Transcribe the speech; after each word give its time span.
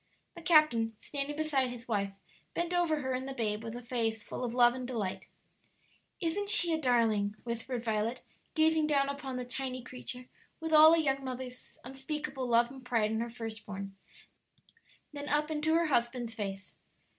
The 0.33 0.41
captain, 0.41 0.97
standing 0.99 1.35
beside 1.35 1.69
his 1.69 1.87
wife, 1.87 2.11
bent 2.55 2.73
over 2.73 3.01
her 3.01 3.13
and 3.13 3.27
the 3.27 3.35
babe 3.35 3.63
with 3.63 3.75
a 3.75 3.83
face 3.83 4.23
full 4.23 4.43
of 4.43 4.55
love 4.55 4.73
and 4.73 4.87
delight. 4.87 5.27
"Isn't 6.19 6.49
she 6.49 6.73
a 6.73 6.81
darling?" 6.81 7.35
whispered 7.43 7.83
Violet, 7.83 8.23
gazing 8.55 8.87
down 8.87 9.09
upon 9.09 9.35
the 9.35 9.45
tiny 9.45 9.83
creature 9.83 10.25
with 10.59 10.73
all 10.73 10.95
a 10.95 10.99
young 10.99 11.23
mother's 11.23 11.77
unspeakable 11.83 12.47
love 12.47 12.71
and 12.71 12.83
pride 12.83 13.11
in 13.11 13.19
her 13.19 13.29
first 13.29 13.63
born, 13.67 13.95
then 15.13 15.29
up 15.29 15.51
into 15.51 15.75
her 15.75 15.85
husband's 15.85 16.33
face. 16.33 16.73